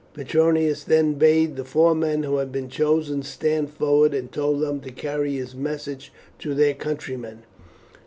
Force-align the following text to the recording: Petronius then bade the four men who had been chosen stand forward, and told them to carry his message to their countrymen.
Petronius 0.15 0.83
then 0.83 1.13
bade 1.13 1.55
the 1.57 1.63
four 1.63 1.93
men 1.93 2.23
who 2.23 2.37
had 2.37 2.51
been 2.51 2.69
chosen 2.69 3.21
stand 3.21 3.69
forward, 3.69 4.15
and 4.15 4.31
told 4.31 4.59
them 4.59 4.79
to 4.79 4.89
carry 4.91 5.33
his 5.35 5.53
message 5.53 6.11
to 6.39 6.55
their 6.55 6.73
countrymen. 6.73 7.43